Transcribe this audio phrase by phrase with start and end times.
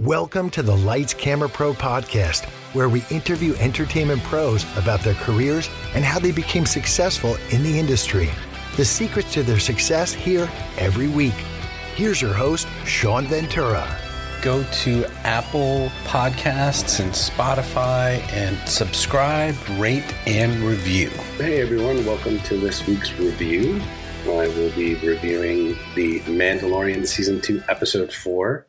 [0.00, 5.70] Welcome to the Lights Camera Pro podcast, where we interview entertainment pros about their careers
[5.94, 8.28] and how they became successful in the industry.
[8.76, 11.32] The secrets to their success here every week.
[11.94, 13.88] Here's your host, Sean Ventura.
[14.42, 21.08] Go to Apple Podcasts and Spotify and subscribe, rate, and review.
[21.38, 23.80] Hey everyone, welcome to this week's review.
[24.24, 28.66] I will be reviewing The Mandalorian Season 2, Episode 4.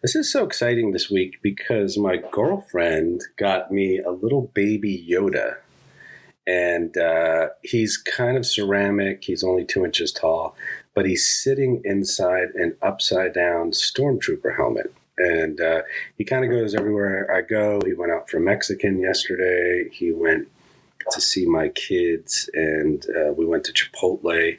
[0.00, 5.56] This is so exciting this week because my girlfriend got me a little baby Yoda.
[6.46, 10.54] And uh, he's kind of ceramic, he's only two inches tall,
[10.94, 14.94] but he's sitting inside an upside down stormtrooper helmet.
[15.18, 15.82] And uh,
[16.16, 17.80] he kind of goes everywhere I go.
[17.84, 19.88] He went out for Mexican yesterday.
[19.90, 20.46] He went
[21.10, 24.58] to see my kids, and uh, we went to Chipotle.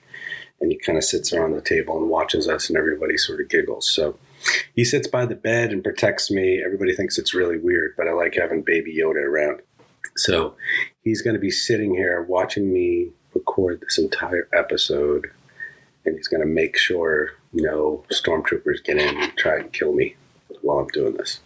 [0.60, 3.48] And he kind of sits around the table and watches us, and everybody sort of
[3.48, 3.90] giggles.
[3.90, 4.18] So
[4.76, 6.62] he sits by the bed and protects me.
[6.64, 9.62] Everybody thinks it's really weird, but I like having baby Yoda around.
[10.18, 10.56] So
[11.04, 15.30] he's going to be sitting here watching me record this entire episode,
[16.06, 20.16] and he's going to make sure no stormtroopers get in and try and kill me
[20.62, 21.40] while I'm doing this.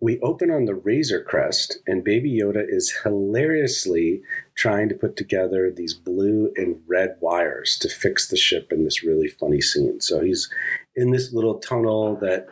[0.00, 4.22] We open on the Razor Crest, and Baby Yoda is hilariously
[4.56, 9.04] trying to put together these blue and red wires to fix the ship in this
[9.04, 10.00] really funny scene.
[10.00, 10.50] So he's
[10.96, 12.48] in this little tunnel that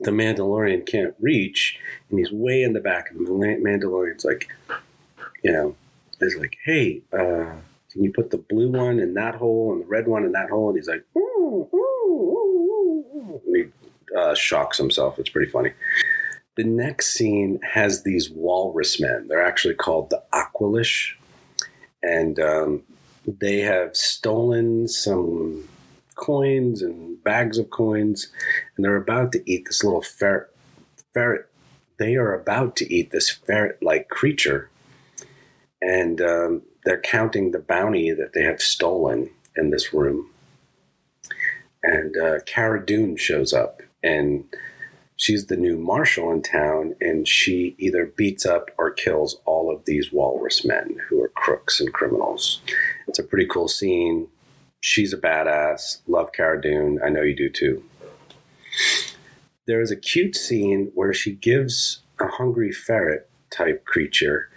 [0.00, 3.10] the Mandalorian can't reach, and he's way in the back.
[3.10, 4.48] And the Mandalorian's like,
[5.42, 5.74] you know,
[6.20, 7.56] is like, hey, uh,
[7.90, 10.50] can you put the blue one in that hole and the red one in that
[10.50, 10.68] hole?
[10.68, 15.18] And he's like, ooh, ooh, ooh, and he uh, shocks himself.
[15.18, 15.72] It's pretty funny.
[16.58, 19.28] The next scene has these walrus men.
[19.28, 21.14] They're actually called the Aqualish.
[22.02, 22.82] and um,
[23.26, 25.68] they have stolen some
[26.14, 28.32] coins and bags of coins,
[28.76, 30.48] and they're about to eat this little ferret.
[31.14, 31.46] Ferret.
[31.98, 34.70] They are about to eat this ferret-like creature,
[35.82, 40.30] and um, they're counting the bounty that they have stolen in this room.
[41.82, 44.44] And uh, Cara Dune shows up, and
[45.18, 49.84] she's the new marshal in town, and she either beats up or kills all of
[49.84, 52.62] these walrus men who are crooks and criminals.
[53.06, 54.28] It's a pretty cool scene.
[54.80, 55.98] She's a badass.
[56.06, 57.00] Love Cara Dune.
[57.04, 57.84] I know you do too.
[59.66, 64.48] There is a cute scene where she gives a hungry ferret type creature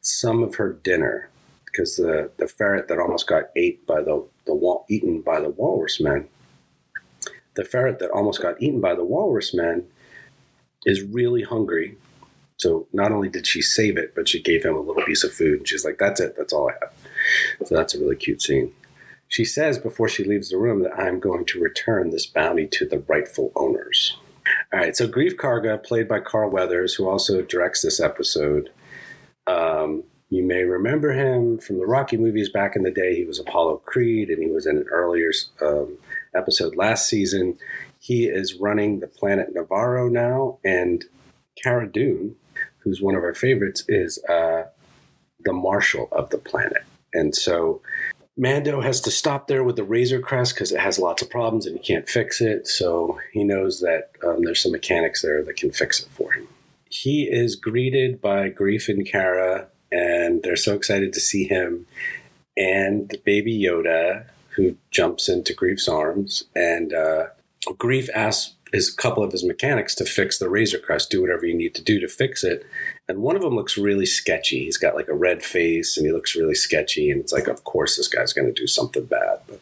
[0.00, 1.28] some of her dinner
[1.66, 5.48] because the, the ferret that almost got ate by the, the wall, eaten by the
[5.48, 6.28] walrus men,
[7.54, 9.84] the ferret that almost got eaten by the walrus men
[10.84, 11.96] is really hungry.
[12.56, 15.32] So not only did she save it, but she gave him a little piece of
[15.32, 15.58] food.
[15.58, 16.34] And she's like, "That's it.
[16.36, 16.92] That's all I have."
[17.66, 18.72] So that's a really cute scene.
[19.28, 22.86] She says before she leaves the room that I'm going to return this bounty to
[22.86, 24.16] the rightful owners.
[24.72, 28.70] All right, so Greef Karga, played by Carl Weathers, who also directs this episode.
[29.46, 33.14] Um, you may remember him from the Rocky movies back in the day.
[33.14, 35.30] He was Apollo Creed, and he was in an earlier
[35.62, 35.96] um,
[36.34, 37.56] episode last season.
[38.04, 41.02] He is running the planet Nevarro now, and
[41.62, 42.36] Cara Dune,
[42.80, 44.64] who's one of our favorites, is uh,
[45.42, 46.82] the marshal of the planet.
[47.14, 47.80] And so
[48.36, 51.64] Mando has to stop there with the Razor Crest because it has lots of problems
[51.64, 52.68] and he can't fix it.
[52.68, 56.46] So he knows that um, there's some mechanics there that can fix it for him.
[56.90, 61.86] He is greeted by Greef and Cara, and they're so excited to see him.
[62.54, 64.26] And baby Yoda,
[64.56, 67.28] who jumps into Greef's arms, and uh,
[67.72, 71.54] Greef asks his couple of his mechanics to fix the Razor Crest, do whatever you
[71.54, 72.66] need to do to fix it.
[73.08, 74.64] And one of them looks really sketchy.
[74.64, 77.10] He's got like a red face and he looks really sketchy.
[77.10, 79.60] And it's like, of course, this guy's going to do something bad, but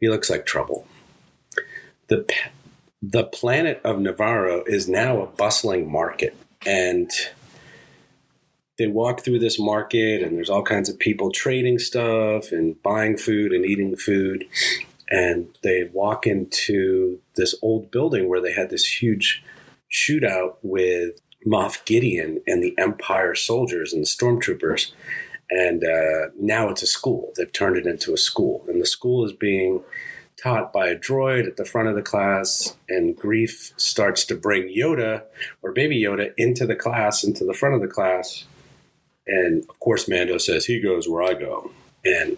[0.00, 0.86] he looks like trouble.
[2.08, 2.26] The,
[3.02, 6.34] the planet of Nevarro is now a bustling market.
[6.64, 7.10] And
[8.78, 13.18] they walk through this market and there's all kinds of people trading stuff and buying
[13.18, 14.48] food and eating food
[15.10, 19.42] and they walk into this old building where they had this huge
[19.90, 24.92] shootout with Moff Gideon and the Empire soldiers and the stormtroopers.
[25.50, 27.32] And uh, now it's a school.
[27.36, 28.64] They've turned it into a school.
[28.68, 29.82] And the school is being
[30.40, 32.76] taught by a droid at the front of the class.
[32.88, 35.24] And Greef starts to bring Yoda,
[35.62, 38.44] or baby Yoda, into the class, into the front of the class.
[39.26, 41.72] And of course, Mando says, He goes where I go.
[42.04, 42.36] And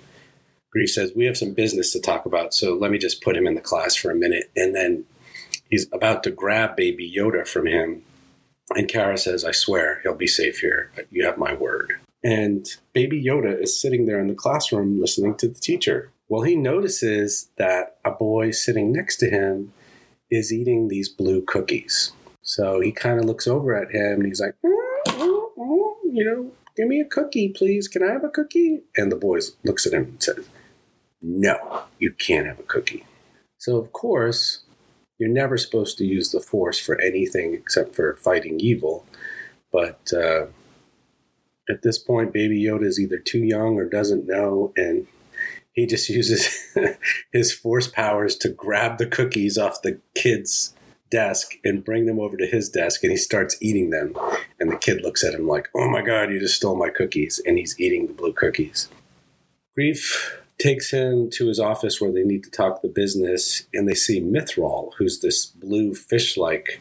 [0.74, 3.46] Greef says, We have some business to talk about, so let me just put him
[3.46, 4.50] in the class for a minute.
[4.56, 5.04] And then
[5.70, 8.02] he's about to grab baby Yoda from him.
[8.74, 10.90] And Cara says, I swear he'll be safe here.
[11.10, 11.94] You have my word.
[12.24, 16.10] And baby Yoda is sitting there in the classroom listening to the teacher.
[16.28, 19.72] Well, he notices that a boy sitting next to him
[20.30, 22.12] is eating these blue cookies.
[22.40, 24.72] So he kind of looks over at him and he's like, "Mm,
[25.08, 27.86] mm, mm, you know, give me a cookie, please.
[27.86, 28.82] Can I have a cookie?
[28.96, 30.48] And the boy looks at him and says,
[31.22, 33.04] no, you can't have a cookie.
[33.58, 34.60] So, of course,
[35.18, 39.06] you're never supposed to use the force for anything except for fighting evil.
[39.70, 40.46] But uh,
[41.68, 45.06] at this point, Baby Yoda is either too young or doesn't know, and
[45.72, 46.74] he just uses
[47.32, 50.74] his force powers to grab the cookies off the kid's
[51.10, 54.16] desk and bring them over to his desk, and he starts eating them.
[54.58, 57.40] And the kid looks at him like, "Oh my God, you just stole my cookies!"
[57.46, 58.88] And he's eating the blue cookies.
[59.78, 63.94] Greef takes him to his office where they need to talk the business, and they
[63.94, 66.80] see Mythrol, who's this blue fish-like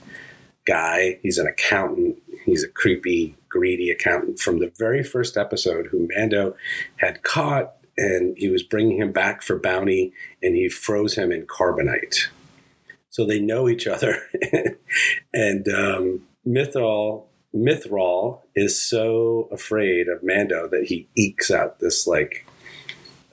[0.68, 1.20] guy.
[1.24, 2.18] He's an accountant.
[2.46, 6.56] He's a creepy, greedy accountant from the very first episode who Mando
[6.98, 10.14] had caught, and he was bringing him back for bounty,
[10.44, 12.28] and he froze him in carbonite.
[13.10, 14.22] So they know each other,
[15.34, 22.46] and um, Mythrol is so afraid of Mando that he ekes out this like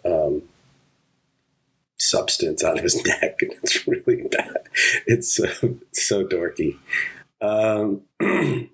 [0.09, 0.43] um,
[1.99, 4.57] substance out of his neck, and it's really bad.
[5.07, 6.77] It's so, so dorky.
[7.41, 8.03] Um,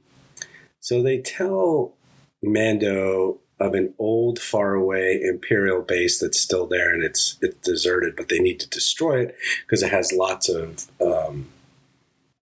[0.80, 1.94] so they tell
[2.42, 8.28] Mando of an old, faraway Imperial base that's still there, and it's it's deserted, but
[8.28, 11.48] they need to destroy it because it has lots of um,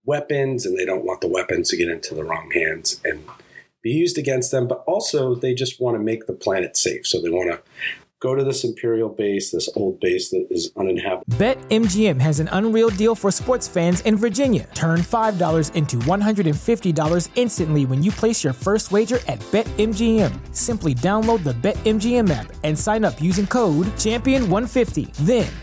[0.04, 3.24] weapons, and they don't want the weapons to get into the wrong hands and
[3.82, 4.66] be used against them.
[4.66, 7.60] But also, they just want to make the planet safe, so they want to
[8.22, 11.36] go to this Imperial base, this old base that is uninhabitable.
[11.36, 14.68] BetMGM has an unreal deal for sports fans in Virginia.
[14.74, 20.54] Turn $5 into $150 instantly when you place your first wager at BetMGM.
[20.54, 25.12] Simply download the BetMGM app and sign up using code Champion150.
[25.26, 25.50] Then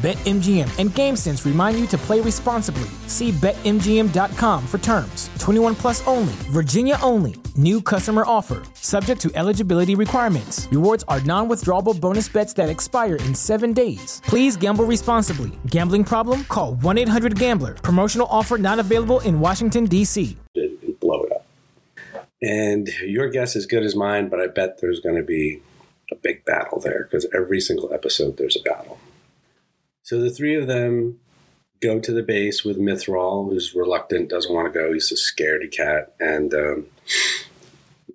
[0.00, 2.88] BetMGM and GameSense remind you to play responsibly.
[3.06, 5.28] See BetMGM.com for terms.
[5.38, 7.34] 21 plus only, Virginia only.
[7.54, 10.66] New customer offer, subject to eligibility requirements.
[10.70, 14.22] Rewards are non withdrawable bonus bets that expire in seven days.
[14.24, 15.52] Please gamble responsibly.
[15.66, 16.44] Gambling problem?
[16.44, 17.74] Call 1 800 Gambler.
[17.74, 20.34] Promotional offer not available in Washington, D.C.
[20.54, 21.46] And blow it up.
[22.40, 25.60] And your guess is good as mine, but I bet there's going to be
[26.10, 28.98] a big battle there because every single episode there's a battle.
[30.10, 31.20] So the three of them
[31.80, 34.92] go to the base with Mythrol, who's reluctant, doesn't want to go.
[34.92, 36.16] He's a scaredy cat.
[36.18, 36.86] And um,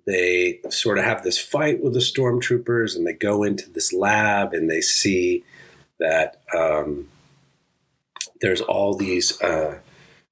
[0.06, 4.52] they sort of have this fight with the stormtroopers, and they go into this lab
[4.52, 5.42] and they see
[5.98, 7.08] that um,
[8.42, 9.78] there's all these uh,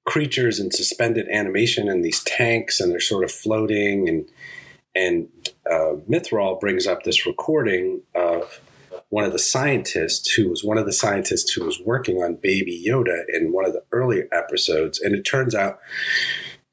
[0.05, 4.07] creatures in suspended animation and these tanks, and they're sort of floating.
[4.07, 4.29] And,
[4.95, 5.29] and
[5.65, 8.61] uh, Mythrol brings up this recording of
[9.15, 12.85] one of the scientists who was one of the scientists who was working on Baby
[12.85, 15.01] Yoda in one of the earlier episodes.
[15.01, 15.79] And it turns out,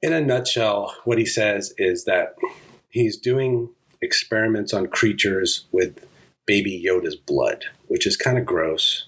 [0.01, 2.33] in a nutshell, what he says is that
[2.89, 3.69] he's doing
[4.01, 6.03] experiments on creatures with
[6.47, 9.05] Baby Yoda's blood, which is kind of gross.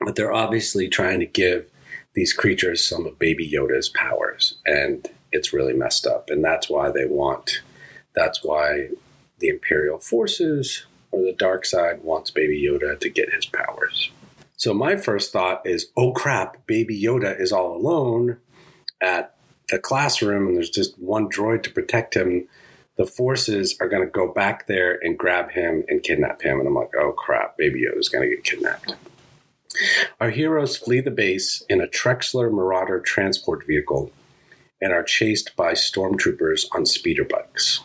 [0.00, 1.66] But they're obviously trying to give
[2.14, 4.54] these creatures some of Baby Yoda's powers.
[4.64, 6.30] And it's really messed up.
[6.30, 7.60] And that's why they want,
[8.14, 8.88] that's why
[9.40, 14.10] the Imperial forces or the dark side wants Baby Yoda to get his powers.
[14.56, 18.36] So my first thought is, oh crap, Baby Yoda is all alone
[19.00, 19.34] at
[19.70, 22.46] the classroom and there's just one droid to protect him.
[22.96, 26.58] The forces are going to go back there and grab him and kidnap him.
[26.58, 28.94] And I'm like, oh crap, Baby Yoda is going to get kidnapped.
[30.20, 34.12] Our heroes flee the base in a Trexler Marauder transport vehicle
[34.80, 37.80] and are chased by stormtroopers on speeder bikes.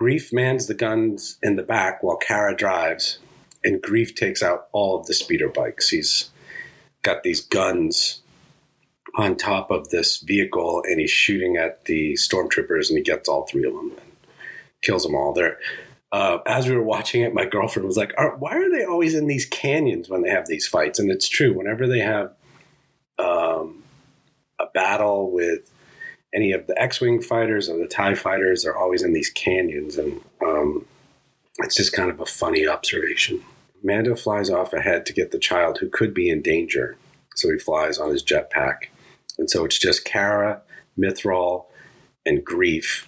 [0.00, 3.18] Greef mans the guns in the back while Cara drives,
[3.62, 5.90] and Greef takes out all of the speeder bikes.
[5.90, 6.30] He's
[7.02, 8.22] got these guns
[9.16, 13.46] on top of this vehicle, and he's shooting at the stormtroopers, and he gets all
[13.46, 14.12] three of them and
[14.82, 15.34] kills them all.
[15.34, 15.58] There.
[16.12, 19.14] Uh, as we were watching it, my girlfriend was like, are, "Why are they always
[19.14, 21.52] in these canyons when they have these fights?" And it's true.
[21.52, 22.32] Whenever they have
[23.18, 23.84] um,
[24.58, 25.70] a battle with
[26.34, 30.20] any of the X-wing fighters or the Tie fighters are always in these canyons, and
[30.44, 30.86] um,
[31.58, 33.42] it's just kind of a funny observation.
[33.82, 36.96] Mando flies off ahead to get the child who could be in danger,
[37.34, 38.86] so he flies on his jetpack,
[39.38, 40.62] and so it's just Cara,
[40.98, 41.64] Mythrol,
[42.24, 43.06] and Greef.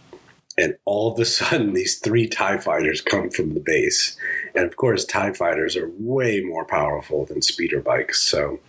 [0.58, 4.16] And all of a sudden, these three TIE fighters come from the base.
[4.54, 8.22] And of course, TIE fighters are way more powerful than speeder bikes.
[8.22, 8.60] So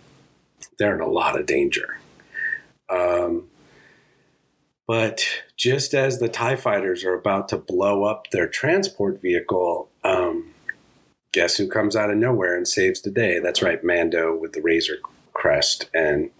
[0.78, 1.98] they're in a lot of danger.
[2.90, 3.48] Um,
[4.86, 5.24] but
[5.56, 10.52] just as the TIE fighters are about to blow up their transport vehicle, um,
[11.32, 13.38] guess who comes out of nowhere and saves the day?
[13.38, 14.98] That's right, Mando with the Razor
[15.32, 15.88] Crest.
[15.94, 16.30] And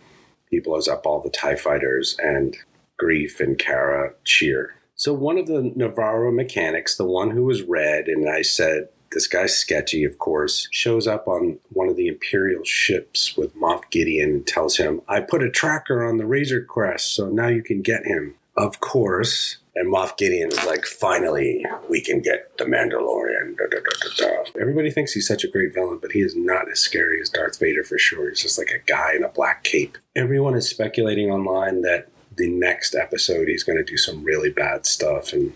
[0.50, 2.56] he blows up all the TIE fighters, and
[3.02, 4.74] Greef and Cara cheer.
[4.94, 9.26] So one of the Nevarro mechanics, the one who was red, and I said, this
[9.28, 14.30] guy's sketchy, of course, shows up on one of the Imperial ships with Moff Gideon
[14.30, 17.80] and tells him, I put a tracker on the Razor Crest, so now you can
[17.80, 18.34] get him.
[18.56, 19.58] Of course.
[19.76, 23.56] And Moff Gideon is like, finally, we can get the Mandalorian.
[23.56, 23.78] Da, da,
[24.16, 27.28] da, Everybody thinks he's such a great villain, but he is not as scary as
[27.28, 28.28] Darth Vader for sure.
[28.28, 29.98] He's just like a guy in a black cape.
[30.14, 34.86] Everyone is speculating online that the next episode he's going to do some really bad
[34.86, 35.52] stuff, and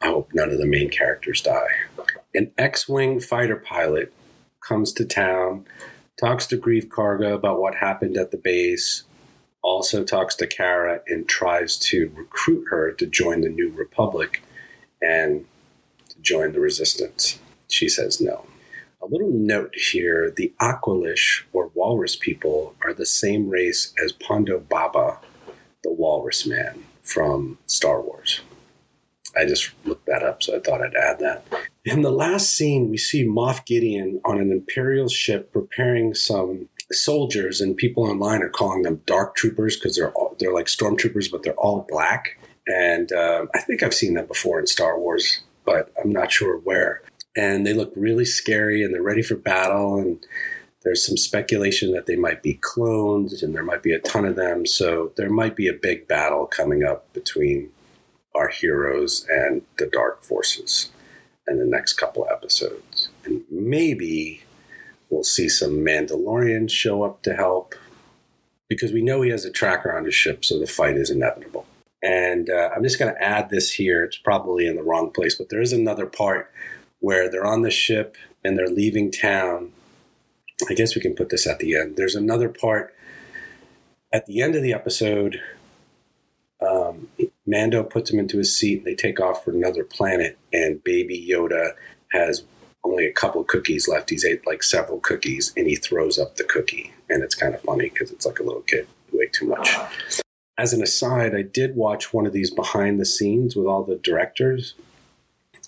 [0.00, 1.68] I hope none of the main characters die.
[2.34, 4.12] An X Wing fighter pilot
[4.60, 5.64] comes to town,
[6.20, 9.04] talks to Greef Karga about what happened at the base,
[9.62, 14.42] also talks to Cara and tries to recruit her to join the New Republic
[15.00, 15.46] and
[16.10, 17.38] to join the Resistance.
[17.68, 18.46] She says no.
[19.00, 24.68] A little note here the Aqualish or Walrus people are the same race as Ponda
[24.68, 25.18] Baba,
[25.82, 28.40] the Walrus Man from Star Wars.
[29.36, 31.44] I just looked that up, so I thought I'd add that.
[31.90, 37.62] In the last scene, we see Moff Gideon on an Imperial ship preparing some soldiers,
[37.62, 41.44] and people online are calling them dark troopers because they're all, they're like stormtroopers, but
[41.44, 42.38] they're all black.
[42.66, 46.58] And uh, I think I've seen them before in Star Wars, but I'm not sure
[46.58, 47.00] where.
[47.34, 49.98] And they look really scary, and they're ready for battle.
[49.98, 50.22] And
[50.82, 54.36] there's some speculation that they might be clones, and there might be a ton of
[54.36, 54.66] them.
[54.66, 57.70] So there might be a big battle coming up between
[58.34, 60.90] our heroes and the dark forces
[61.50, 63.08] in the next couple episodes.
[63.24, 64.42] And maybe
[65.10, 67.74] We'll see some Mandalorians show up to help
[68.68, 71.64] because we know he has a tracker on his ship, so the fight is inevitable.
[72.02, 74.04] And uh, I'm just going to add this here.
[74.04, 76.52] It's probably in the wrong place, but there is another part
[77.00, 79.72] where they're on the ship and they're leaving town.
[80.68, 81.96] I guess we can put this at the end.
[81.96, 82.94] There's another part
[84.12, 85.40] at the end of the episode.
[86.60, 87.07] Um,
[87.48, 88.78] Mando puts him into his seat.
[88.78, 91.72] And they take off for another planet, and Baby Yoda
[92.12, 92.44] has
[92.84, 94.10] only a couple cookies left.
[94.10, 96.92] He's ate like several cookies and he throws up the cookie.
[97.08, 99.70] And it's kind of funny because it's like a little kid who ate too much.
[100.56, 103.96] As an aside, I did watch one of these behind the scenes with all the
[103.96, 104.74] directors,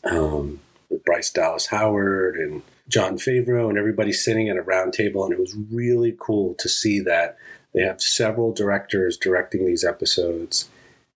[0.05, 5.25] um, with Bryce Dallas Howard and Jon Favreau and everybody sitting at a round table.
[5.25, 7.37] And it was really cool to see that
[7.73, 10.69] they have several directors directing these episodes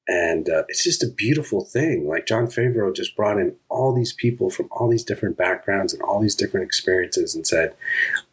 [0.07, 2.07] and uh, it's just a beautiful thing.
[2.07, 6.03] Like Jon Favreau just brought in all these people from all these different backgrounds and
[6.03, 7.75] all these different experiences and said,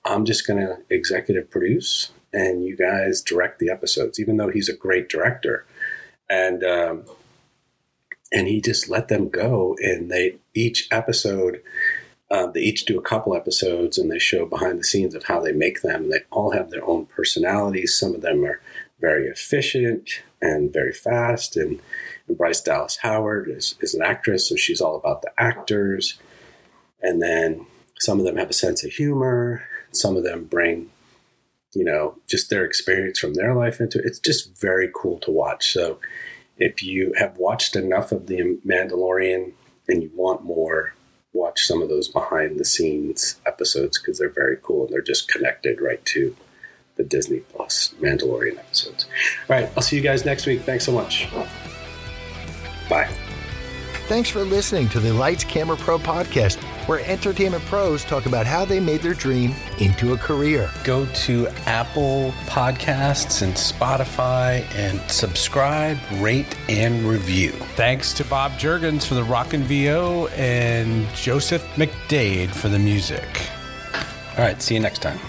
[0.04, 4.70] I'm just going to executive produce and you guys direct the episodes, even though he's
[4.70, 5.66] a great director.
[6.30, 7.04] And, um,
[8.34, 11.62] and he just let them go and they each episode
[12.30, 15.42] uh, they each do a couple episodes and they show behind the scenes of how
[15.42, 16.10] they make them.
[16.10, 17.98] They all have their own personalities.
[18.00, 18.62] Some of them are
[19.02, 21.56] very efficient and very fast.
[21.56, 21.80] And,
[22.28, 26.20] and Bryce Dallas Howard is, is an actress, so she's all about the actors.
[27.02, 27.66] And then
[28.00, 29.64] some of them have a sense of humor.
[29.92, 30.90] Some of them bring,
[31.74, 34.06] you know, just their experience from their life into it.
[34.06, 35.72] It's just very cool to watch.
[35.72, 36.00] So
[36.58, 39.54] if you have watched enough of The Mandalorian
[39.88, 40.94] and you want more,
[41.34, 45.28] watch some of those behind the scenes episodes because they're very cool and they're just
[45.28, 46.36] connected right to
[47.02, 49.06] the Disney Plus Mandalorian episodes.
[49.50, 50.62] All right, I'll see you guys next week.
[50.62, 51.28] Thanks so much.
[52.90, 53.10] Bye.
[54.08, 58.66] Thanks for listening to the Lights Camera Pro podcast, where entertainment pros talk about how
[58.66, 60.70] they made their dream into a career.
[60.84, 67.52] Go to Apple Podcasts and Spotify and subscribe, rate, and review.
[67.78, 73.50] Thanks to Bob Jurgens for the Rockin' VO and Joseph McDade for the music.
[74.38, 75.20] All right, see you next time.